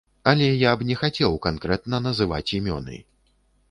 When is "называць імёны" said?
2.09-2.95